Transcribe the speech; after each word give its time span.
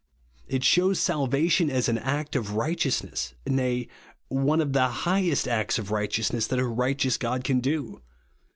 It 0.47 0.63
shews 0.63 0.99
salvation 0.99 1.69
as 1.69 1.87
an 1.87 1.99
act 1.99 2.35
of 2.35 2.55
righteous 2.55 3.03
ness; 3.03 3.35
nay, 3.45 3.87
one 4.29 4.59
of 4.59 4.73
the 4.73 4.87
highest 5.05 5.47
acts 5.47 5.77
of 5.77 5.91
right 5.91 6.09
eousness 6.09 6.47
that 6.47 6.57
a 6.57 6.65
righteous 6.65 7.17
God 7.19 7.43
can 7.43 7.59
do. 7.59 8.01